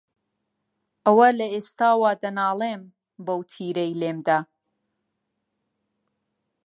[1.05, 2.81] ئەوە لە ئێستاوە دەنالێم،
[3.25, 4.39] بەو تیرەی لێم دا